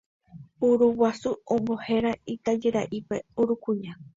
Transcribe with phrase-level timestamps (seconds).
[0.69, 3.93] Uruguasu ombohéra itajyra'ípe Urukuña.